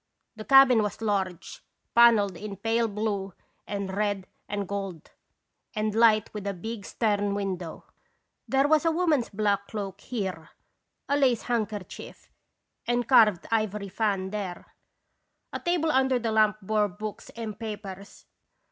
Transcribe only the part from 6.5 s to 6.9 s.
big